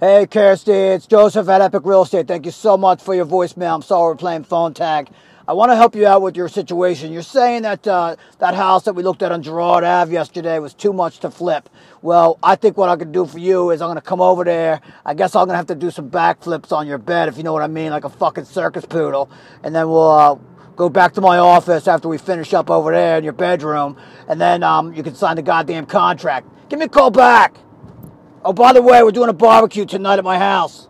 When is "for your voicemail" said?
3.00-3.76